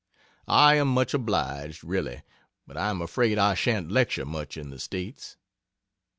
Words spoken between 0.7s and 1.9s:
am much obliged,